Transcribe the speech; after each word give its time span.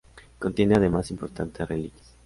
Contiene 0.39 0.73
además 0.73 1.11
importantes 1.11 1.67
reliquias. 1.67 2.15